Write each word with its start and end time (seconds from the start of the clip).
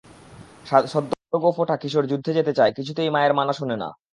সদ্য 0.93 1.11
গোঁফ 1.43 1.57
ওঠা 1.59 1.75
কিশোর 1.81 2.05
যুদ্ধে 2.11 2.31
যেতে 2.37 2.51
চায়, 2.57 2.71
কিছুতেই 2.77 3.09
মায়ের 3.15 3.33
মানা 3.37 3.53
শোনে 3.53 3.75
না। 3.83 3.89